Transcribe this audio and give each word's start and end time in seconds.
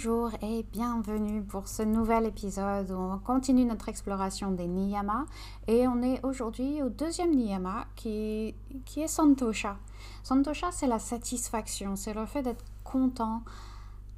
Bonjour 0.00 0.30
et 0.42 0.64
bienvenue 0.70 1.42
pour 1.42 1.66
ce 1.66 1.82
nouvel 1.82 2.26
épisode 2.26 2.92
où 2.92 2.94
on 2.94 3.18
continue 3.18 3.64
notre 3.64 3.88
exploration 3.88 4.52
des 4.52 4.68
niyamas 4.68 5.24
et 5.66 5.88
on 5.88 6.02
est 6.02 6.24
aujourd'hui 6.24 6.80
au 6.84 6.88
deuxième 6.88 7.34
niyama 7.34 7.84
qui, 7.96 8.54
est 8.96 9.06
Santosha. 9.08 9.76
Santosha 10.22 10.70
c'est 10.70 10.86
la 10.86 11.00
satisfaction, 11.00 11.96
c'est 11.96 12.14
le 12.14 12.26
fait 12.26 12.42
d'être 12.42 12.64
content 12.84 13.42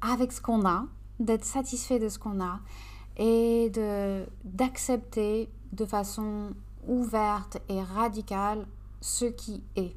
avec 0.01 0.31
ce 0.31 0.39
qu'on 0.39 0.67
a, 0.67 0.85
d'être 1.19 1.45
satisfait 1.45 1.97
de 1.97 2.09
ce 2.09 2.19
qu'on 2.19 2.39
a 2.43 2.59
et 3.17 3.71
de 3.71 4.23
d'accepter 4.43 5.49
de 5.73 5.85
façon 5.85 6.51
ouverte 6.87 7.57
et 7.69 7.81
radicale 7.81 8.67
ce 8.99 9.25
qui 9.25 9.63
est. 9.75 9.95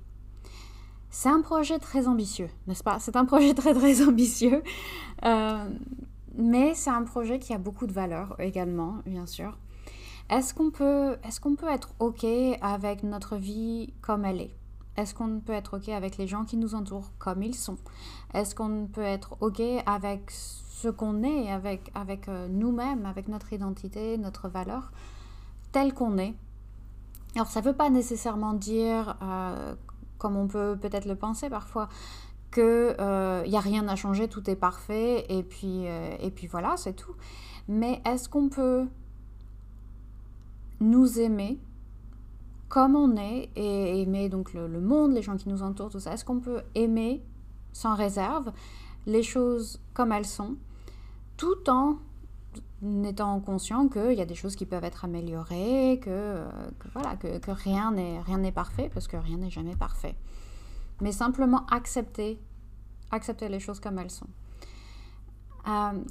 C'est 1.16 1.28
un 1.28 1.42
projet 1.42 1.78
très 1.78 2.08
ambitieux, 2.08 2.50
n'est-ce 2.66 2.82
pas? 2.82 2.98
C'est 2.98 3.14
un 3.14 3.24
projet 3.24 3.54
très 3.54 3.72
très 3.72 4.02
ambitieux, 4.02 4.64
euh, 5.24 5.70
mais 6.34 6.74
c'est 6.74 6.90
un 6.90 7.04
projet 7.04 7.38
qui 7.38 7.54
a 7.54 7.58
beaucoup 7.58 7.86
de 7.86 7.92
valeur 7.92 8.34
également, 8.40 8.96
bien 9.06 9.24
sûr. 9.24 9.56
Est-ce 10.28 10.52
qu'on 10.54 10.72
peut, 10.72 11.16
est 11.22 11.56
peut 11.56 11.68
être 11.68 11.94
OK 12.00 12.26
avec 12.60 13.04
notre 13.04 13.36
vie 13.36 13.94
comme 14.00 14.24
elle 14.24 14.40
est? 14.40 14.56
Est-ce 14.96 15.14
qu'on 15.14 15.38
peut 15.38 15.52
être 15.52 15.76
OK 15.76 15.88
avec 15.88 16.16
les 16.16 16.26
gens 16.26 16.44
qui 16.44 16.56
nous 16.56 16.74
entourent 16.74 17.12
comme 17.20 17.44
ils 17.44 17.54
sont? 17.54 17.78
Est-ce 18.34 18.56
qu'on 18.56 18.88
peut 18.92 19.00
être 19.00 19.36
OK 19.40 19.62
avec 19.86 20.32
ce 20.32 20.88
qu'on 20.88 21.22
est, 21.22 21.48
avec, 21.48 21.92
avec 21.94 22.28
euh, 22.28 22.48
nous-mêmes, 22.48 23.06
avec 23.06 23.28
notre 23.28 23.52
identité, 23.52 24.18
notre 24.18 24.48
valeur, 24.48 24.90
telle 25.70 25.94
qu'on 25.94 26.18
est? 26.18 26.34
Alors 27.36 27.46
ça 27.46 27.60
ne 27.60 27.66
veut 27.66 27.72
pas 27.72 27.88
nécessairement 27.88 28.52
dire 28.52 29.16
euh, 29.22 29.74
comme 30.18 30.36
on 30.36 30.46
peut 30.46 30.76
peut-être 30.80 31.06
le 31.06 31.16
penser 31.16 31.50
parfois, 31.50 31.88
qu'il 32.52 32.62
n'y 32.62 33.00
euh, 33.00 33.42
a 33.52 33.60
rien 33.60 33.88
à 33.88 33.96
changer, 33.96 34.28
tout 34.28 34.48
est 34.48 34.56
parfait, 34.56 35.26
et 35.28 35.42
puis, 35.42 35.86
euh, 35.86 36.16
et 36.20 36.30
puis 36.30 36.46
voilà, 36.46 36.76
c'est 36.76 36.94
tout. 36.94 37.14
Mais 37.68 38.00
est-ce 38.04 38.28
qu'on 38.28 38.48
peut 38.48 38.86
nous 40.80 41.18
aimer 41.18 41.58
comme 42.68 42.96
on 42.96 43.16
est, 43.16 43.50
et 43.56 44.02
aimer 44.02 44.28
donc 44.28 44.52
le, 44.52 44.66
le 44.66 44.80
monde, 44.80 45.12
les 45.12 45.22
gens 45.22 45.36
qui 45.36 45.48
nous 45.48 45.62
entourent, 45.62 45.90
tout 45.90 46.00
ça? 46.00 46.12
Est-ce 46.12 46.24
qu'on 46.24 46.40
peut 46.40 46.62
aimer 46.74 47.22
sans 47.72 47.94
réserve 47.94 48.52
les 49.06 49.22
choses 49.22 49.80
comme 49.92 50.12
elles 50.12 50.26
sont, 50.26 50.56
tout 51.36 51.68
en 51.68 51.98
étant 53.04 53.40
conscient 53.40 53.88
qu'il 53.88 54.12
y 54.12 54.20
a 54.20 54.26
des 54.26 54.34
choses 54.34 54.56
qui 54.56 54.66
peuvent 54.66 54.84
être 54.84 55.04
améliorées, 55.04 56.00
que, 56.02 56.44
voilà, 56.92 57.16
que, 57.16 57.38
que 57.38 57.50
rien 57.50 57.92
n'est 57.92 58.20
rien 58.20 58.38
n'est 58.38 58.52
parfait, 58.52 58.90
parce 58.92 59.08
que 59.08 59.16
rien 59.16 59.38
n'est 59.38 59.50
jamais 59.50 59.76
parfait. 59.76 60.16
Mais 61.00 61.12
simplement 61.12 61.66
accepter, 61.66 62.40
accepter 63.10 63.48
les 63.48 63.60
choses 63.60 63.80
comme 63.80 63.98
elles 63.98 64.10
sont. 64.10 64.28
Euh, 65.66 66.04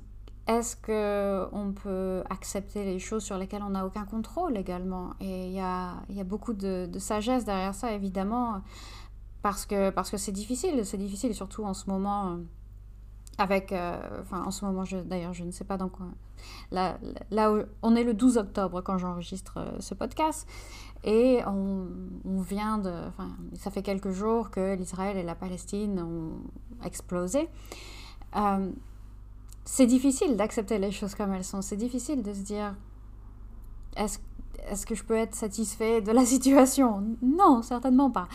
est-ce 0.45 0.75
qu'on 0.75 1.71
peut 1.71 2.23
accepter 2.29 2.83
les 2.83 2.99
choses 2.99 3.23
sur 3.23 3.37
lesquelles 3.37 3.63
on 3.63 3.69
n'a 3.69 3.85
aucun 3.85 4.03
contrôle 4.03 4.57
également? 4.57 5.11
Et 5.21 5.47
il 5.47 5.53
y 5.53 5.61
a, 5.61 6.03
y 6.09 6.19
a, 6.19 6.25
beaucoup 6.25 6.53
de, 6.53 6.89
sagesse 6.99 7.45
derrière 7.45 7.73
ça, 7.73 7.93
évidemment, 7.93 8.61
parce 9.41 9.65
que 9.65 9.85
c'est 9.85 9.91
parce 9.93 10.11
que 10.11 10.31
difficile, 10.31 10.85
c'est 10.85 10.97
difficile, 10.97 11.33
surtout 11.33 11.63
en 11.63 11.73
ce 11.73 11.89
moment 11.89 12.39
avec, 13.37 13.71
euh, 13.71 13.99
en 14.31 14.51
ce 14.51 14.65
moment, 14.65 14.83
d'ailleurs 15.05 15.33
je 15.33 15.43
ne 15.43 15.51
sais 15.51 15.63
pas 15.63 15.77
dans 15.77 15.89
quoi, 15.89 16.05
là, 16.71 16.97
on 17.81 17.95
est 17.95 18.03
le 18.03 18.13
12 18.13 18.37
octobre 18.37 18.81
quand 18.81 18.97
j'enregistre 18.97 19.57
euh, 19.57 19.79
ce 19.79 19.93
podcast, 19.93 20.47
et 21.03 21.41
on, 21.45 21.87
vient 22.41 22.77
de, 22.77 22.91
enfin 23.07 23.29
ça 23.55 23.71
fait 23.71 23.81
quelques 23.81 24.11
jours 24.11 24.51
que 24.51 24.75
l'Israël 24.75 25.17
et 25.17 25.23
la 25.23 25.35
Palestine 25.35 25.99
ont 25.99 26.85
explosé. 26.85 27.49
Euh, 28.35 28.71
c'est 29.65 29.85
difficile 29.85 30.35
d'accepter 30.37 30.77
les 30.77 30.91
choses 30.91 31.15
comme 31.15 31.33
elles 31.33 31.43
sont, 31.43 31.61
c'est 31.61 31.77
difficile 31.77 32.23
de 32.23 32.33
se 32.33 32.41
dire, 32.41 32.75
est-ce 33.95 34.19
est 34.69 34.85
que 34.85 34.95
je 34.95 35.03
peux 35.03 35.15
être 35.15 35.35
satisfait 35.35 36.01
de 36.01 36.11
la 36.11 36.25
situation? 36.25 37.03
Non, 37.21 37.61
certainement 37.61 38.09
pas. 38.09 38.27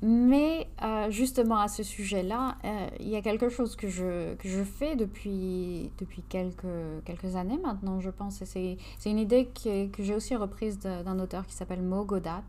Mais 0.00 0.68
euh, 0.82 1.10
justement 1.10 1.58
à 1.58 1.66
ce 1.66 1.82
sujet-là, 1.82 2.56
euh, 2.64 2.88
il 3.00 3.08
y 3.08 3.16
a 3.16 3.22
quelque 3.22 3.48
chose 3.48 3.74
que 3.74 3.88
je, 3.88 4.34
que 4.36 4.48
je 4.48 4.62
fais 4.62 4.94
depuis, 4.94 5.90
depuis 5.98 6.22
quelques, 6.28 6.66
quelques 7.04 7.34
années 7.34 7.58
maintenant, 7.58 7.98
je 7.98 8.10
pense. 8.10 8.44
C'est 8.44 8.78
une 9.06 9.18
idée 9.18 9.46
que, 9.46 9.88
que 9.88 10.04
j'ai 10.04 10.14
aussi 10.14 10.36
reprise 10.36 10.78
d'un 10.78 11.18
auteur 11.18 11.46
qui 11.46 11.54
s'appelle 11.54 11.82
Mo 11.82 12.04
Godat, 12.04 12.44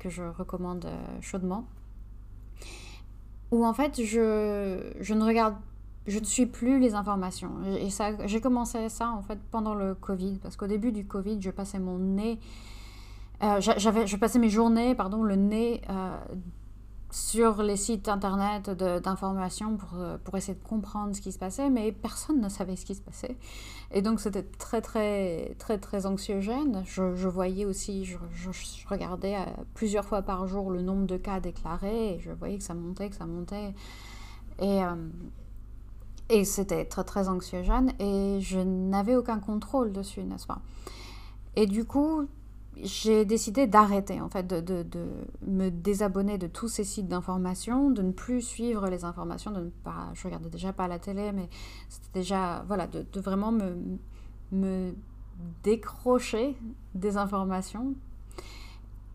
que 0.00 0.10
je 0.10 0.24
recommande 0.24 0.86
euh, 0.86 0.96
chaudement. 1.20 1.66
Où 3.52 3.64
en 3.64 3.74
fait, 3.74 4.02
je, 4.02 4.92
je 5.00 5.14
ne 5.14 5.24
regarde 5.24 5.54
je 6.08 6.18
ne 6.18 6.24
suis 6.24 6.46
plus 6.46 6.80
les 6.80 6.94
informations. 6.94 7.50
Et 7.80 7.90
ça, 7.90 8.26
j'ai 8.26 8.40
commencé 8.40 8.88
ça 8.88 9.10
en 9.10 9.22
fait 9.22 9.38
pendant 9.50 9.74
le 9.74 9.94
Covid, 9.94 10.38
parce 10.42 10.56
qu'au 10.56 10.66
début 10.66 10.90
du 10.90 11.04
Covid, 11.04 11.36
je 11.40 11.50
passais 11.50 11.78
mon 11.78 11.98
nez, 11.98 12.38
je 13.42 14.16
passais 14.16 14.38
mes 14.38 14.48
journées, 14.48 14.94
pardon, 14.94 15.22
le 15.22 15.36
nez 15.36 15.82
sur 17.10 17.62
les 17.62 17.76
sites 17.76 18.08
internet 18.08 18.70
d'information 18.70 19.76
pour, 19.76 19.98
euh, 19.98 20.18
pour 20.22 20.36
essayer 20.36 20.58
de 20.58 20.62
comprendre 20.62 21.16
ce 21.16 21.20
qui 21.22 21.32
se 21.32 21.38
passait, 21.38 21.70
mais 21.70 21.90
personne 21.90 22.40
ne 22.40 22.48
savait 22.48 22.76
ce 22.76 22.84
qui 22.84 22.94
se 22.94 23.00
passait. 23.00 23.36
Et 23.92 24.02
donc 24.02 24.20
c'était 24.20 24.42
très 24.42 24.82
très 24.82 25.54
très 25.58 25.78
très 25.78 26.04
anxiogène. 26.04 26.82
Je, 26.84 27.14
je 27.14 27.28
voyais 27.28 27.64
aussi, 27.64 28.04
je, 28.04 28.18
je, 28.32 28.50
regardais 28.88 29.36
euh, 29.36 29.44
plusieurs 29.74 30.04
fois 30.04 30.20
par 30.20 30.46
jour 30.46 30.70
le 30.70 30.82
nombre 30.82 31.06
de 31.06 31.16
cas 31.16 31.40
déclarés 31.40 32.14
et 32.14 32.20
je 32.20 32.30
voyais 32.30 32.58
que 32.58 32.64
ça 32.64 32.74
montait, 32.74 33.08
que 33.08 33.16
ça 33.16 33.26
montait. 33.26 33.74
Et, 34.60 34.84
euh, 34.84 35.08
et 36.28 36.44
c'était 36.44 36.84
très 36.84 37.04
très 37.04 37.28
anxiogène 37.28 37.94
et 37.98 38.38
je 38.40 38.58
n'avais 38.58 39.16
aucun 39.16 39.38
contrôle 39.38 39.92
dessus, 39.92 40.24
n'est-ce 40.24 40.46
pas? 40.46 40.60
Et 41.56 41.66
du 41.66 41.86
coup, 41.86 42.28
j'ai 42.82 43.24
décidé 43.24 43.66
d'arrêter, 43.66 44.20
en 44.20 44.28
fait, 44.28 44.46
de, 44.46 44.60
de, 44.60 45.08
me 45.46 45.70
désabonner 45.70 46.38
de 46.38 46.46
tous 46.46 46.68
ces 46.68 46.84
sites 46.84 47.08
d'information, 47.08 47.90
de 47.90 48.02
ne 48.02 48.12
plus 48.12 48.42
suivre 48.42 48.88
les 48.88 49.04
informations, 49.04 49.50
de 49.50 49.60
ne 49.60 49.70
pas, 49.70 50.10
je 50.14 50.24
regardais 50.24 50.50
déjà 50.50 50.72
pas 50.72 50.88
la 50.88 50.98
télé, 50.98 51.32
mais 51.32 51.48
c'était 51.88 52.20
déjà, 52.20 52.64
voilà, 52.66 52.86
de, 52.86 53.04
de, 53.12 53.20
vraiment 53.20 53.52
me, 53.52 53.76
me 54.52 54.94
décrocher 55.62 56.56
des 56.94 57.16
informations 57.16 57.94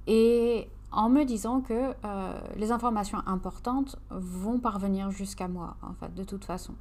et 0.08 0.68
en 0.92 1.10
me 1.10 1.24
disant 1.24 1.62
que 1.62 1.94
euh, 2.06 2.40
les 2.56 2.72
informations 2.72 3.20
importantes 3.26 3.98
vont 4.10 4.60
parvenir 4.60 5.10
jusqu'à 5.12 5.48
moi, 5.48 5.76
en 5.82 5.94
fait, 5.94 6.14
de 6.14 6.24
toute 6.24 6.46
façon. 6.46 6.74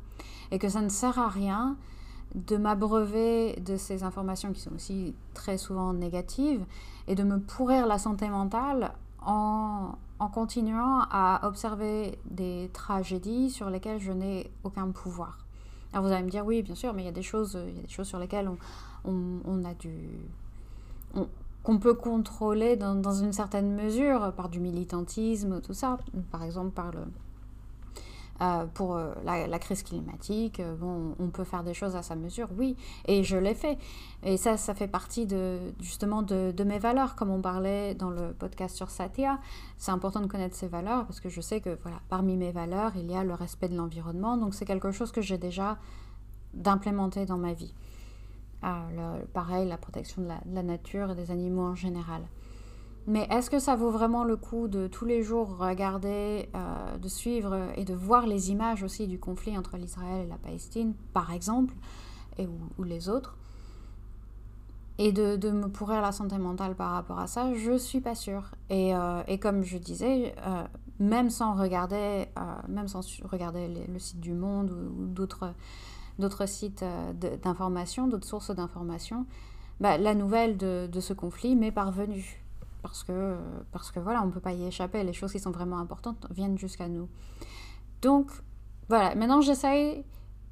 Et 0.51 0.59
que 0.59 0.69
ça 0.69 0.83
ne 0.83 0.89
sert 0.89 1.19
à 1.19 1.29
rien 1.29 1.77
de 2.35 2.57
m'abreuver 2.57 3.57
de 3.61 3.77
ces 3.77 4.05
informations 4.05 4.53
qui 4.53 4.61
sont 4.61 4.75
aussi 4.75 5.15
très 5.35 5.59
souvent 5.59 5.93
négatives 5.93 6.65
et 7.07 7.15
de 7.15 7.23
me 7.23 7.39
pourrir 7.39 7.87
la 7.87 7.99
santé 7.99 8.29
mentale 8.29 8.93
en, 9.25 9.93
en 10.19 10.29
continuant 10.29 11.03
à 11.11 11.47
observer 11.47 12.19
des 12.31 12.71
tragédies 12.73 13.51
sur 13.51 13.71
lesquelles 13.71 14.01
je 14.01 14.13
n'ai 14.13 14.51
aucun 14.65 14.91
pouvoir. 14.91 15.39
Alors 15.93 16.07
vous 16.07 16.13
allez 16.13 16.25
me 16.25 16.31
dire 16.31 16.47
oui 16.47 16.63
bien 16.63 16.75
sûr 16.75 16.95
mais 16.95 17.03
il 17.03 17.07
y 17.07 17.09
a 17.09 17.13
des 17.13 17.23
choses, 17.23 17.59
il 17.69 17.77
y 17.77 17.79
a 17.79 17.83
des 17.83 17.89
choses 17.89 18.09
sur 18.09 18.19
lesquelles 18.19 18.49
on, 18.49 18.57
on, 19.05 19.41
on 19.45 19.65
a 19.65 19.75
du... 19.75 19.93
qu'on 21.63 21.79
peut 21.79 21.95
contrôler 21.95 22.77
dans, 22.77 22.95
dans, 22.95 23.13
une 23.13 23.35
certaine 23.35 23.75
mesure 23.75 24.33
par 24.33 24.49
du 24.49 24.59
militantisme, 24.59 25.61
tout 25.61 25.75
ça, 25.75 25.99
par 26.31 26.45
exemple 26.45 26.71
par 26.71 26.93
le, 26.93 27.01
euh, 28.41 28.67
pour 28.75 28.97
euh, 28.97 29.13
la, 29.25 29.59
crise 29.59 29.83
climatique. 29.83 30.59
Euh, 30.59 30.75
bon, 30.75 31.15
on 31.21 31.29
peut 31.29 31.45
faire 31.45 31.63
des 31.63 31.75
choses 31.75 31.95
à 31.95 32.03
sa 32.03 32.17
mesure, 32.17 32.49
oui, 32.57 32.77
et 33.07 33.23
je 33.23 33.37
l'ai 33.37 33.55
fait. 33.55 33.79
Et 34.25 34.37
ça, 34.37 34.57
ça 34.57 34.75
fait 34.75 34.89
partie 34.89 35.27
de, 35.27 35.59
justement 35.81 36.23
de, 36.23 36.65
mes 36.65 36.79
valeurs, 36.79 37.15
comme 37.15 37.31
on 37.31 37.41
parlait 37.41 37.95
dans 37.95 38.11
le 38.11 38.33
podcast 38.33 38.75
sur 38.75 38.91
Satya. 38.91 39.39
C'est 39.77 39.93
important 39.93 40.21
de 40.21 40.27
connaître 40.27 40.57
ses 40.57 40.67
valeurs 40.67 41.07
parce 41.07 41.21
que 41.21 41.29
je 41.29 41.41
sais 41.41 41.61
que 41.61 41.79
voilà, 41.83 41.99
parmi 42.09 42.37
mes 42.37 42.51
valeurs, 42.53 42.93
il 42.97 43.11
y 43.11 43.15
a 43.15 43.23
le 43.23 43.35
respect 43.35 43.69
de 43.69 43.77
l'environnement. 43.77 44.37
Donc 44.37 44.55
c'est 44.55 44.65
quelque 44.65 44.91
chose 44.91 45.13
que 45.13 45.21
j'ai 45.21 45.39
déjà 45.39 45.79
d'implémenter 46.55 47.27
dans 47.27 47.39
ma 47.39 47.53
vie. 47.53 47.75
Pareil, 49.35 49.69
la 49.69 49.77
protection 49.77 50.23
de 50.23 50.29
la 50.29 50.63
nature 50.63 51.11
et 51.11 51.15
des 51.15 51.31
animaux 51.31 51.67
en 51.67 51.75
général. 51.75 52.23
Mais 53.07 53.27
est-ce 53.31 53.51
que 53.51 53.59
ça 53.59 53.75
vaut 53.75 53.91
vraiment 53.91 54.23
le 54.23 54.37
coup 54.37 54.69
de 54.69 54.87
tous 54.87 55.05
les 55.05 55.23
jours 55.23 55.57
regarder, 55.59 56.49
euh, 56.55 56.99
de 56.99 57.09
suivre 57.09 57.71
et 57.75 57.85
de 57.85 57.95
voir 57.95 58.27
les 58.27 58.53
images 58.53 58.85
aussi 58.85 59.09
du 59.09 59.19
conflit 59.19 59.59
entre 59.59 59.77
l'Israël 59.77 60.25
et 60.25 60.29
la 60.29 60.37
Palestine, 60.37 60.95
par 61.13 61.33
exemple, 61.33 61.75
et, 62.39 62.47
ou, 62.79 62.85
les 62.85 63.09
autres, 63.09 63.37
et 64.99 65.11
de, 65.11 65.35
de, 65.35 65.51
me 65.51 65.67
pourrir 65.69 66.01
la 66.01 66.13
santé 66.13 66.39
mentale 66.39 66.77
par 66.77 66.93
rapport 66.93 67.19
à 67.19 67.27
ça 67.27 67.53
Je 67.55 67.77
suis 67.77 68.01
pas 68.01 68.15
sûre. 68.15 68.53
Et, 68.71 68.95
euh, 68.95 69.23
et 69.27 69.39
comme 69.39 69.65
je 69.65 69.79
disais, 69.79 70.35
euh, 70.47 70.63
même 71.01 71.29
sans 71.29 71.55
regarder, 71.55 72.27
même 72.69 72.87
sans 72.87 73.01
regarder 73.25 73.69
le 73.89 73.99
site 73.99 74.21
du 74.21 74.33
Monde 74.33 74.71
ou, 74.71 75.07
d'autres 75.07 75.53
d'autres 76.19 76.47
sites 76.47 76.85
d'information, 77.43 78.07
d'autres 78.07 78.29
sources 78.29 78.55
d'information, 78.55 79.27
bah, 79.81 79.97
la 79.97 80.15
nouvelle 80.15 80.59
de, 80.59 80.87
de 80.87 81.01
ce 81.01 81.15
conflit 81.15 81.57
m'est 81.57 81.73
parvenue 81.73 82.42
parce 82.83 83.05
que, 83.05 83.37
parce 83.71 83.91
que 83.91 84.01
voilà, 84.01 84.23
on 84.23 84.27
ne 84.27 84.31
peut 84.33 84.41
pas 84.41 84.53
y 84.53 84.65
échapper. 84.67 85.03
Les 85.05 85.13
choses 85.13 85.33
qui 85.33 85.39
sont 85.41 85.51
vraiment 85.51 85.79
importantes 85.79 86.27
viennent 86.31 86.59
jusqu'à 86.59 86.89
nous. 86.89 87.09
Donc, 88.03 88.31
voilà, 88.89 89.15
maintenant 89.15 89.41
j'essaye 89.41 90.05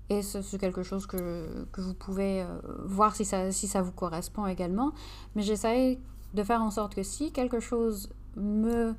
Et 0.08 0.22
c'est 0.22 0.58
quelque 0.58 0.82
chose 0.82 1.06
que, 1.06 1.66
que, 1.72 1.80
vous 1.80 1.94
pouvez 1.94 2.42
euh, 2.42 2.60
voir 2.84 3.14
si 3.14 3.24
ça, 3.24 3.52
si 3.52 3.66
ça 3.66 3.82
vous 3.82 3.92
correspond 3.92 4.46
également. 4.46 4.92
Mais 5.34 5.42
j'essaye 5.42 5.98
de 6.34 6.42
faire 6.42 6.62
en 6.62 6.70
sorte 6.70 6.94
que 6.94 7.02
si 7.02 7.32
quelque 7.32 7.60
chose 7.60 8.10
me 8.36 8.94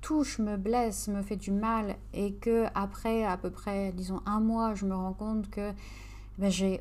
touche, 0.00 0.38
me 0.38 0.56
blesse, 0.56 1.08
me 1.08 1.22
fait 1.22 1.36
du 1.36 1.50
mal 1.50 1.96
et 2.12 2.34
que 2.34 2.66
après 2.74 3.24
à 3.24 3.36
peu 3.36 3.50
près, 3.50 3.92
disons, 3.92 4.20
un 4.26 4.40
mois, 4.40 4.74
je 4.74 4.86
me 4.86 4.94
rends 4.94 5.14
compte 5.14 5.50
que 5.50 5.72
ben, 6.38 6.50
j'ai 6.50 6.80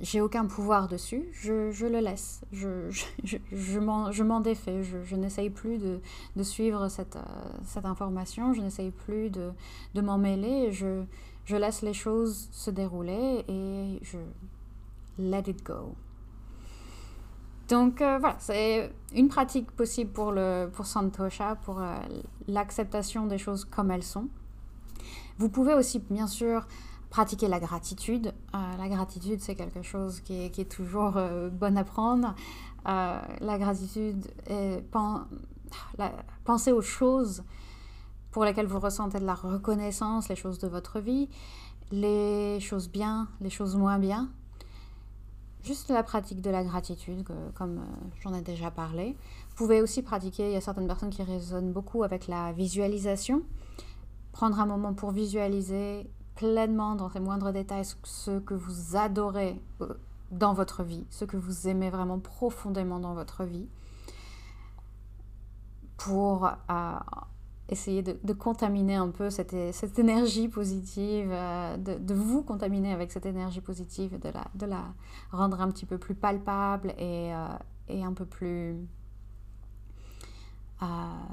j'ai 0.00 0.20
aucun 0.20 0.46
pouvoir 0.46 0.88
dessus, 0.88 1.28
je, 1.32 1.86
le 1.86 1.98
laisse, 2.00 2.42
je, 2.52 2.90
je, 3.24 3.38
je 3.52 4.22
m'en 4.22 4.40
défais, 4.40 4.82
je, 4.82 5.16
n'essaye 5.16 5.50
plus 5.50 5.78
de, 5.78 6.00
de, 6.36 6.42
suivre 6.42 6.88
cette, 6.88 7.16
euh, 7.16 7.20
cette 7.64 7.84
information, 7.84 8.52
je 8.52 8.60
n'essaye 8.60 8.90
plus 8.90 9.30
de, 9.30 9.50
de 9.94 10.00
m'en 10.00 10.18
mêler, 10.18 10.72
je, 10.72 11.02
je 11.44 11.56
laisse 11.56 11.82
les 11.82 11.94
choses 11.94 12.48
se 12.52 12.70
dérouler 12.70 13.44
et 13.48 13.98
je 14.02 14.18
let 15.18 15.44
it 15.46 15.64
go. 15.64 15.94
Donc 17.68 18.00
euh, 18.00 18.18
voilà, 18.18 18.36
c'est 18.38 18.90
une 19.14 19.28
pratique 19.28 19.70
possible 19.72 20.10
pour, 20.10 20.32
le, 20.32 20.68
pour 20.72 20.86
Santosha, 20.86 21.56
pour 21.56 21.80
euh, 21.80 21.96
l'acceptation 22.46 23.26
des 23.26 23.38
choses 23.38 23.64
comme 23.64 23.90
elles 23.90 24.02
sont. 24.02 24.28
Vous 25.38 25.50
pouvez 25.50 25.74
aussi, 25.74 26.00
bien 26.10 26.26
sûr, 26.26 26.66
pratiquer 27.10 27.48
la 27.48 27.60
gratitude. 27.60 28.32
Euh, 28.54 28.76
la 28.76 28.88
gratitude, 28.88 29.40
c'est 29.40 29.54
quelque 29.54 29.82
chose 29.82 30.20
qui 30.20 30.44
est, 30.44 30.70
toujours 30.70 31.18
bon 31.52 31.76
à 31.76 31.84
prendre. 31.84 32.34
la 32.84 33.58
gratitude 33.58 34.26
est 34.46 34.84
penser 36.44 36.72
aux 36.72 36.82
choses 36.82 37.42
pour 38.30 38.44
lesquelles 38.44 38.66
vous 38.66 38.80
ressentez 38.80 39.18
de 39.18 39.24
la 39.24 39.34
reconnaissance, 39.34 40.28
les 40.28 40.36
choses 40.36 40.58
de 40.58 40.68
votre 40.68 41.00
vie, 41.00 41.28
les 41.90 42.60
choses 42.60 42.88
bien, 42.88 43.28
les 43.40 43.50
choses 43.50 43.76
moins 43.76 43.98
bien. 43.98 44.30
Juste 45.62 45.90
la 45.90 46.02
pratique 46.02 46.40
de 46.40 46.50
la 46.50 46.62
gratitude, 46.62 47.26
comme 47.54 47.78
euh, 47.78 48.08
j'en 48.20 48.32
ai 48.32 48.42
déjà 48.42 48.70
parlé. 48.70 49.16
Vous 49.50 49.56
pouvez 49.56 49.82
aussi 49.82 50.02
pratiquer, 50.02 50.50
il 50.50 50.52
y 50.52 50.56
a 50.56 50.60
certaines 50.60 50.86
personnes 50.86 51.10
qui 51.10 51.22
résonnent 51.22 51.72
beaucoup 51.72 52.04
avec 52.04 52.28
la 52.28 52.52
visualisation. 52.52 53.42
Prendre 54.32 54.60
un 54.60 54.66
moment 54.66 54.94
pour 54.94 55.10
visualiser 55.10 56.08
pleinement 56.38 56.94
dans 56.94 57.10
ses 57.10 57.18
moindres 57.18 57.52
détails 57.52 57.84
ce 58.04 58.38
que 58.38 58.54
vous 58.54 58.96
adorez 58.96 59.60
euh, 59.80 59.94
dans 60.30 60.52
votre 60.52 60.84
vie, 60.84 61.04
ce 61.10 61.24
que 61.24 61.36
vous 61.36 61.66
aimez 61.66 61.90
vraiment 61.90 62.20
profondément 62.20 63.00
dans 63.00 63.12
votre 63.12 63.42
vie, 63.42 63.66
pour 65.96 66.46
euh, 66.46 66.98
essayer 67.68 68.02
de, 68.04 68.32
contaminer 68.34 68.94
un 68.94 69.08
peu 69.08 69.30
cette, 69.30 69.52
énergie 69.98 70.46
positive, 70.46 71.28
euh, 71.32 71.76
de, 71.76 72.14
vous 72.14 72.44
contaminer 72.44 72.92
avec 72.92 73.10
cette 73.10 73.26
énergie 73.26 73.60
positive, 73.60 74.20
de 74.20 74.66
la, 74.66 74.84
rendre 75.32 75.60
un 75.60 75.68
petit 75.72 75.86
peu 75.86 75.98
plus 75.98 76.14
palpable 76.14 76.94
et, 76.98 77.32
un 77.32 78.12
peu 78.12 78.26
plus 78.26 78.76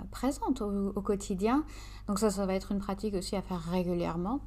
présente 0.10 0.64
au, 0.64 0.94
au, 0.96 1.02
quotidien. 1.02 1.64
Donc 2.08 2.18
ça, 2.18 2.32
ça 2.32 2.48
va 2.48 2.56
être 2.56 2.72
une 2.72 2.80
pratique 2.80 3.14
aussi 3.14 3.36
à 3.36 3.44
faire 3.44 3.62
régulièrement. 3.62 4.40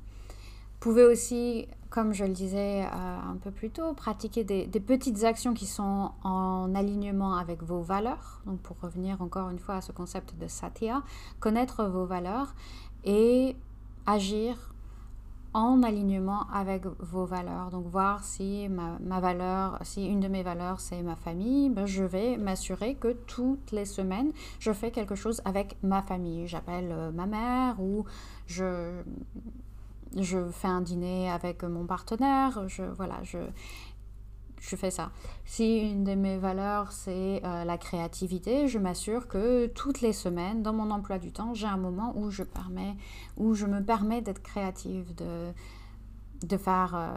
Pouvez 0.81 1.05
aussi, 1.05 1.67
comme 1.91 2.13
je 2.13 2.25
le 2.25 2.33
disais 2.33 2.83
un 2.83 3.37
peu 3.43 3.51
plus 3.51 3.71
tôt, 3.71 3.95
pratiquer 3.95 4.45
des, 4.45 4.81
petites 4.81 5.25
actions 5.25 5.53
qui 5.53 5.67
sont 5.67 6.13
en 6.23 6.73
alignement 6.75 7.35
avec 7.35 7.65
vos 7.65 7.81
valeurs. 7.81 8.43
Donc 8.47 8.61
pour 8.61 8.77
revenir 8.81 9.21
encore 9.21 9.51
une 9.51 9.59
fois 9.59 9.77
à 9.77 9.81
ce 9.81 9.91
concept 9.91 10.37
de 10.39 10.47
satya, 10.47 11.03
connaître 11.41 11.85
vos 11.85 12.05
valeurs 12.05 12.55
et 13.05 13.57
agir 14.07 14.73
en 15.53 15.83
alignement 15.83 16.47
avec 16.53 16.87
vos 17.01 17.25
valeurs. 17.25 17.71
Donc 17.71 17.87
voir 17.87 18.23
si 18.23 18.69
ma, 18.69 19.21
valeur, 19.21 19.79
si 19.83 20.07
une 20.07 20.21
de 20.21 20.29
mes 20.29 20.45
valeurs 20.45 20.79
c'est 20.79 21.03
ma 21.03 21.17
famille, 21.17 21.71
ben 21.71 21.87
je 21.87 22.05
vais 22.05 22.37
m'assurer 22.37 22.95
que 22.95 23.15
toutes 23.27 23.73
les 23.73 23.85
semaines 23.85 24.31
je 24.61 24.73
fais 24.73 24.93
quelque 24.93 25.17
chose 25.17 25.41
avec 25.45 25.77
ma 25.83 26.03
famille. 26.03 26.47
J'appelle 26.47 27.11
ma 27.13 27.27
mère 27.27 27.81
ou 27.81 28.05
je 28.47 29.03
je 30.17 30.49
fais 30.51 30.69
un 30.69 30.81
dîner 30.81 31.31
avec 31.31 31.63
mon 31.63 31.87
partenaire, 31.87 32.69
je, 32.69 32.83
voilà, 32.83 33.23
je, 33.23 33.39
je 34.61 34.77
fais 34.77 34.91
ça. 34.91 35.11
Si 35.45 35.79
une 35.79 36.05
de 36.05 36.15
mes 36.15 36.39
valeurs, 36.39 36.93
c'est 36.93 37.43
euh, 37.45 37.65
la 37.65 37.79
créativité, 37.79 38.69
je 38.69 38.79
m'assure 38.79 39.29
que 39.29 39.67
toutes 39.67 40.01
les 40.01 40.13
semaines, 40.13 40.63
dans 40.63 40.73
mon 40.73 40.91
emploi 40.91 41.19
du 41.19 41.33
temps, 41.33 41.55
j'ai 41.55 41.67
un 41.67 41.77
moment 41.77 42.13
où 42.17 42.31
je, 42.31 42.43
où 43.37 43.55
je 43.55 43.67
me 43.67 43.83
permets 43.83 44.23
d'être 44.23 44.43
créative, 44.43 45.15
de, 45.15 45.53
de 46.47 46.57
faire 46.57 46.95
euh, 46.95 47.15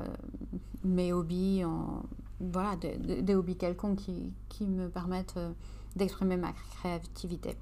mes 0.84 1.14
hobbies, 1.14 1.64
en, 1.64 2.04
voilà, 2.40 2.76
des 2.76 3.36
hobbies 3.36 3.58
quelconques 3.58 4.00
qui, 4.00 4.34
qui 4.50 4.66
me 4.66 4.90
permettent 4.90 5.38
euh, 5.38 5.52
d'exprimer 5.96 6.38
ma 6.38 6.54
créativité. 6.54 7.56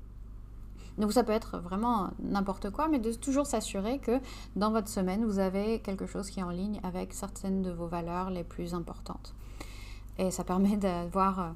Donc 1.00 1.14
ça 1.14 1.24
peut 1.24 1.32
être 1.32 1.58
vraiment 1.58 2.10
n'importe 2.22 2.70
quoi, 2.72 2.90
mais 2.90 3.00
de 3.00 3.14
toujours 3.14 3.46
s'assurer 3.46 4.00
que 4.00 4.20
dans 4.58 4.72
votre 4.72 4.90
semaine, 4.90 5.24
vous 5.26 5.40
avez 5.40 5.80
quelque 5.80 6.06
chose 6.06 6.30
qui 6.30 6.42
est 6.42 6.44
en 6.44 6.50
ligne 6.50 6.82
avec 6.84 7.14
certaines 7.14 7.62
de 7.62 7.72
vos 7.72 7.88
valeurs 7.88 8.30
les 8.30 8.44
plus 8.44 8.74
importantes. 8.74 9.34
Et 10.18 10.30
ça 10.30 10.44
permet 10.44 10.76
d'avoir 10.78 11.40
euh, 11.40 11.50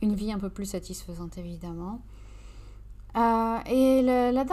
une 0.00 0.14
vie 0.14 0.32
un 0.32 0.38
peu 0.38 0.48
plus 0.48 0.64
satisfaisante, 0.64 1.36
évidemment. 1.36 2.00
Euh, 3.16 3.58
et 3.66 4.02
le, 4.02 4.30
la 4.32 4.44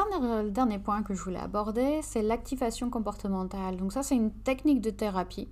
dernier 0.52 0.80
point 0.80 1.04
que 1.04 1.14
je 1.14 1.24
voulais 1.24 1.40
aborder, 1.40 2.02
c'est 2.02 2.22
l'activation 2.22 2.90
comportementale. 2.90 3.78
Donc 3.78 3.94
ça, 3.94 4.04
c'est 4.04 4.16
une 4.16 4.32
technique 4.32 4.82
de 4.82 4.90
thérapie 4.90 5.48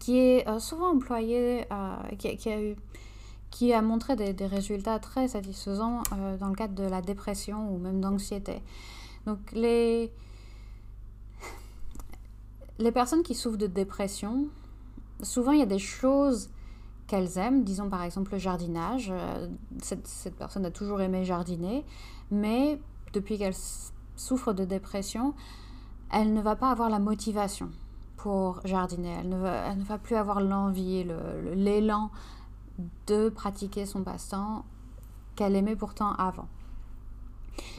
qui 0.00 0.18
est 0.18 0.48
euh, 0.48 0.58
souvent 0.58 0.90
employée, 0.90 1.66
qui, 2.18 2.36
qui, 2.36 2.48
a 2.48 2.60
eu 2.60 2.76
qui 3.54 3.72
a 3.72 3.82
montré 3.82 4.16
des, 4.16 4.46
résultats 4.46 4.98
très 4.98 5.28
satisfaisants 5.28 6.02
euh, 6.12 6.36
dans 6.36 6.48
le 6.48 6.56
cadre 6.56 6.74
de 6.74 6.82
la 6.82 7.00
dépression 7.00 7.72
ou 7.72 7.78
même 7.78 8.00
d'anxiété. 8.00 8.60
Donc 9.26 9.38
les, 9.52 10.10
les 12.80 12.90
personnes 12.90 13.22
qui 13.22 13.36
souffrent 13.36 13.56
de 13.56 13.68
dépression, 13.68 14.48
souvent 15.22 15.52
il 15.52 15.60
y 15.60 15.62
a 15.62 15.66
des 15.66 15.78
choses 15.78 16.50
qu'elles 17.06 17.38
aiment, 17.38 17.62
disons 17.62 17.88
par 17.88 18.02
exemple 18.02 18.32
le 18.32 18.38
jardinage. 18.38 19.12
Euh, 19.12 19.46
cette, 19.80 20.08
cette, 20.08 20.34
personne 20.34 20.66
a 20.66 20.72
toujours 20.72 21.00
aimé 21.00 21.24
jardiner, 21.24 21.84
mais 22.32 22.80
depuis 23.12 23.38
qu'elle 23.38 23.54
souffre 24.16 24.52
de 24.52 24.64
dépression, 24.64 25.32
elle 26.10 26.32
ne 26.32 26.42
va 26.42 26.56
pas 26.56 26.72
avoir 26.72 26.90
la 26.90 26.98
motivation 26.98 27.70
pour 28.16 28.60
jardiner. 28.64 29.14
Elle 29.20 29.28
ne 29.28 29.36
va, 29.36 29.70
elle 29.70 29.78
ne 29.78 29.84
va 29.84 29.98
plus 29.98 30.16
avoir 30.16 30.40
l'envie, 30.40 31.06
l'élan 31.54 32.10
de 33.06 33.28
pratiquer 33.28 33.86
son 33.86 34.02
passe-temps 34.02 34.64
qu'elle 35.36 35.56
aimait 35.56 35.76
pourtant 35.76 36.12
avant. 36.12 36.48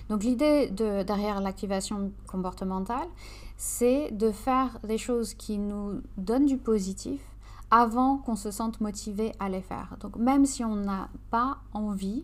Donc 0.09 0.23
l'idée 0.23 0.69
de, 0.69 1.03
derrière 1.03 1.41
l'activation 1.41 2.11
comportementale, 2.27 3.07
c'est 3.57 4.11
de 4.11 4.31
faire 4.31 4.79
des 4.83 4.97
choses 4.97 5.33
qui 5.33 5.57
nous 5.57 6.01
donnent 6.17 6.45
du 6.45 6.57
positif 6.57 7.21
avant 7.71 8.17
qu'on 8.17 8.35
se 8.35 8.51
sente 8.51 8.79
motivé 8.79 9.33
à 9.39 9.49
les 9.49 9.61
faire. 9.61 9.97
Donc 9.99 10.17
même 10.17 10.45
si 10.45 10.63
on 10.63 10.75
n'a 10.75 11.09
pas 11.29 11.57
envie, 11.73 12.23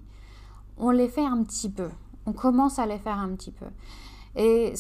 on 0.78 0.92
les 0.92 1.10
fait 1.10 1.26
un 1.26 1.44
petit 1.44 1.70
peu. 1.70 1.90
On 2.26 2.34
commence 2.34 2.80
à 2.80 2.86
les 2.86 3.00
faire 3.00 3.18
un 3.18 3.30
petit 3.36 3.52
peu. 3.52 3.66
Et 4.36 4.74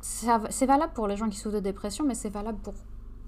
c'est 0.00 0.66
valable 0.66 0.92
pour 0.94 1.06
les 1.06 1.16
gens 1.16 1.28
qui 1.28 1.36
souffrent 1.36 1.56
de 1.56 1.60
dépression, 1.60 2.04
mais 2.04 2.14
c'est 2.14 2.30
valable 2.30 2.58
pour 2.58 2.74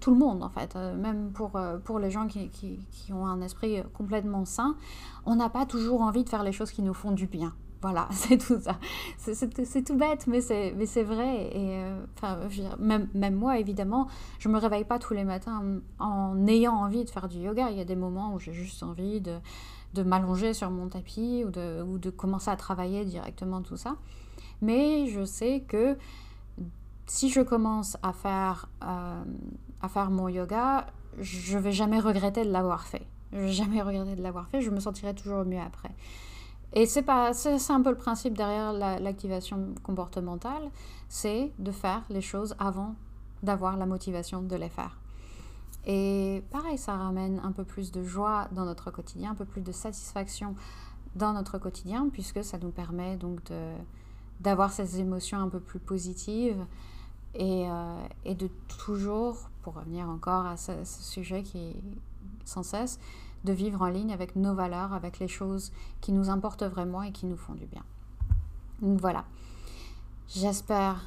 tout 0.07 0.13
le 0.13 0.19
monde 0.19 0.45
en 0.45 0.49
fait, 0.51 0.77
euh, 0.77 0.95
même 0.95 1.33
pour, 1.33 1.57
euh, 1.57 1.79
pour 1.79 1.99
les 1.99 2.13
gens 2.13 2.29
qui, 2.29 2.49
qui, 2.49 3.13
ont 3.13 3.27
un 3.27 3.41
esprit 3.41 3.83
complètement 3.93 4.45
sain, 4.45 4.77
on 5.25 5.35
n'a 5.35 5.49
pas 5.49 5.67
toujours 5.67 6.01
envie 6.01 6.23
de 6.23 6.29
faire 6.29 6.45
les 6.45 6.53
choses 6.53 6.71
qui 6.71 6.83
nous 6.83 6.95
font 6.95 7.11
du 7.11 7.27
bien. 7.27 7.57
Voilà, 7.83 8.07
c'est 8.13 8.39
tout 8.39 8.61
ça. 8.61 8.79
C'est 9.19 9.85
tout 9.85 9.97
bête, 9.97 10.29
mais 10.29 10.41
c'est 10.41 11.03
vrai. 11.03 11.51
Et 11.53 11.83
euh, 11.83 12.05
enfin, 12.15 12.39
même, 12.79 13.09
même 13.15 13.35
moi, 13.35 13.59
évidemment, 13.59 14.07
je 14.39 14.49
me 14.49 14.59
réveille 14.59 14.85
pas 14.85 15.01
tous 15.01 15.13
les 15.13 15.25
matins 15.25 15.81
en, 15.99 16.47
ayant 16.47 16.75
envie 16.75 17.05
de 17.05 17.11
faire 17.11 17.29
du 17.29 17.39
yoga. 17.39 17.73
Il 17.73 17.77
y 17.77 17.81
a 17.81 17.85
des 17.85 17.97
moments 17.97 18.33
où 18.33 18.39
j'ai 18.39 18.53
juste 18.53 18.85
envie 18.85 19.21
de, 19.21 19.39
de 19.95 20.03
m'allonger 20.05 20.55
sur 20.55 20.71
mon 20.71 20.87
tapis 20.87 21.43
ou 21.45 21.51
de, 21.51 21.83
ou 21.83 21.99
de 21.99 22.11
commencer 22.11 22.51
à 22.51 22.57
travailler 22.57 23.05
directement 23.05 23.61
tout 23.61 23.77
ça. 23.77 23.97
Mais 24.63 25.09
je 25.09 25.25
sais 25.25 25.65
que 25.67 25.99
si 27.07 27.29
je 27.29 27.41
commence 27.41 27.97
à 28.05 28.13
faire 28.13 28.69
à 29.87 29.89
faire 29.89 30.11
mon 30.11 30.29
yoga, 30.29 30.87
je 31.19 31.59
vais 31.59 31.73
jamais 31.73 32.01
regretter 32.01 32.45
de 32.45 32.51
l'avoir 32.51 32.87
fait. 32.87 33.07
Je 33.33 33.39
vais 33.39 33.53
jamais 33.53 33.81
regretter 33.83 34.17
de 34.17 34.23
l'avoir 34.23 34.49
fait, 34.49 34.61
je 34.61 34.71
me 34.71 34.81
sentirai 34.81 35.15
toujours 35.15 35.45
mieux 35.45 35.61
après. 35.61 35.95
Et 36.73 36.87
c'est 36.87 37.03
pas 37.03 37.31
un 37.31 37.83
peu 37.83 37.91
le 37.91 37.97
principe 37.97 38.37
derrière 38.37 38.73
l'activation 38.73 39.75
comportementale, 39.83 40.71
c'est 41.09 41.53
de 41.59 41.71
faire 41.71 42.03
les 42.11 42.21
choses 42.21 42.55
avant 42.59 42.95
d'avoir 43.43 43.77
la 43.77 43.87
motivation 43.87 44.43
de 44.43 44.57
les 44.57 44.69
faire. 44.69 44.99
Et 45.87 46.43
pareil, 46.51 46.79
ça 46.79 46.97
ramène 46.97 47.41
un 47.45 47.53
peu 47.53 47.63
plus 47.63 47.93
de 47.93 48.03
joie 48.03 48.49
dans 48.53 48.65
notre 48.65 48.91
quotidien, 48.91 49.31
un 49.31 49.35
peu 49.35 49.45
plus 49.45 49.61
de 49.61 49.73
satisfaction 49.73 50.57
dans 51.15 51.33
notre 51.33 51.59
quotidien, 51.59 52.09
puisque 52.13 52.43
ça 52.43 52.59
nous 52.59 52.71
permet 52.71 53.17
donc 53.17 53.41
d'avoir 54.41 54.73
ces 54.73 55.01
émotions 55.01 55.39
un 55.39 55.49
peu 55.49 55.61
plus 55.61 55.79
positives 55.79 56.67
et, 57.39 57.69
euh, 57.69 58.07
et 58.25 58.35
de 58.35 58.49
toujours 58.69 59.49
pour 59.67 59.75
revenir 59.75 60.09
encore 60.09 60.47
à 60.47 60.57
ce, 60.57 60.73
sujet 60.85 61.43
qui 61.43 61.59
est 61.59 61.77
sans 62.45 62.63
cesse, 62.63 63.01
de 63.43 63.53
vivre 63.53 63.83
en 63.83 63.89
ligne 63.89 64.13
avec 64.13 64.37
nos 64.37 64.55
valeurs, 64.55 64.93
avec 64.93 65.19
les 65.19 65.27
choses 65.27 65.73
qui 66.01 66.13
nous 66.13 66.31
importent 66.31 66.63
vraiment 66.63 67.03
et 67.03 67.11
qui 67.11 67.27
nous 67.27 67.37
font 67.37 67.55
du 67.55 67.67
bien. 67.67 67.83
Donc 68.81 69.01
voilà. 69.01 69.25
J'espère 70.29 71.05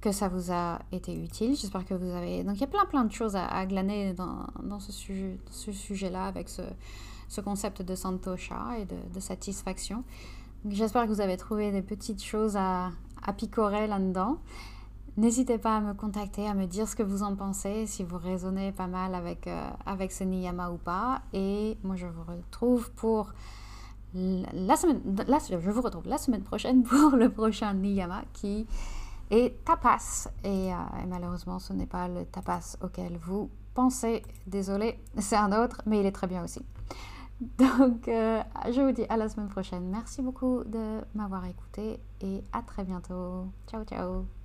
que 0.00 0.10
ça 0.10 0.26
vous 0.28 0.50
a 0.50 0.80
été 0.90 1.14
utile. 1.14 1.56
J'espère 1.56 1.84
que 1.84 1.94
vous 1.94 2.10
avez... 2.10 2.42
Donc 2.42 2.56
il 2.56 2.60
y 2.60 2.64
a 2.64 2.68
plein 2.68 2.86
plein 2.86 3.04
de 3.04 3.12
choses 3.12 3.36
à, 3.36 3.66
glaner 3.66 4.14
dans, 4.14 4.80
ce 4.80 4.90
sujet, 4.90 5.38
ce 5.50 5.70
sujet-là 5.70 6.24
avec 6.24 6.48
ce, 6.48 6.62
ce, 7.28 7.40
concept 7.40 7.82
de 7.82 7.94
santosha 7.94 8.78
et 8.78 8.84
de, 8.84 9.20
satisfaction. 9.20 10.02
J'espère 10.68 11.04
que 11.04 11.12
vous 11.12 11.20
avez 11.20 11.36
trouvé 11.36 11.70
des 11.70 11.82
petites 11.82 12.24
choses 12.24 12.56
à 12.56 12.90
picorer 13.36 13.86
là-dedans. 13.86 14.38
N'hésitez 15.18 15.58
pas 15.58 15.78
à 15.78 15.80
me 15.80 15.94
contacter, 15.94 16.46
à 16.46 16.54
me 16.54 16.66
dire 16.66 16.86
ce 16.86 16.94
que 16.94 17.02
vous 17.02 17.24
en 17.24 17.34
pensez, 17.34 17.86
si 17.86 18.04
vous 18.04 18.18
raisonnez 18.18 18.70
pas 18.70 18.86
mal 18.86 19.16
avec, 19.16 19.48
euh, 19.48 19.68
avec 19.84 20.12
ce 20.12 20.22
niyama 20.22 20.70
ou 20.70 20.76
pas. 20.76 21.22
Et 21.32 21.76
moi, 21.82 21.96
je 21.96 22.06
vous 22.06 22.22
retrouve 22.22 22.92
pour 22.92 23.32
la 24.14 24.76
semaine, 24.76 25.00
je 25.50 25.70
vous 25.70 25.82
retrouve 25.82 26.06
la 26.06 26.18
semaine 26.18 26.44
prochaine 26.44 26.82
pour 26.84 27.16
le 27.16 27.30
prochain 27.30 27.74
niyama 27.74 28.22
qui 28.32 28.68
est 29.32 29.64
tapas. 29.64 30.28
Et, 30.44 30.72
euh, 30.72 31.02
et 31.02 31.06
malheureusement, 31.06 31.58
ce 31.58 31.72
n'est 31.72 31.86
pas 31.86 32.06
le 32.06 32.24
tapas 32.24 32.76
auquel 32.80 33.16
vous 33.16 33.50
pensez. 33.74 34.22
Désolé, 34.46 35.00
c'est 35.18 35.34
un 35.34 35.50
autre, 35.50 35.82
mais 35.84 35.98
il 35.98 36.06
est 36.06 36.12
très 36.12 36.28
bien 36.28 36.44
aussi. 36.44 36.64
Donc, 37.58 38.06
euh, 38.06 38.40
je 38.70 38.80
vous 38.80 38.92
dis 38.92 39.04
à 39.08 39.16
la 39.16 39.28
semaine 39.28 39.48
prochaine. 39.48 39.90
Merci 39.90 40.22
beaucoup 40.22 40.62
de 40.62 41.00
m'avoir 41.16 41.44
écouté 41.44 41.98
et 42.20 42.44
à 42.52 42.62
très 42.62 42.84
bientôt. 42.84 43.46
Ciao, 43.66 43.82
ciao. 43.82 44.37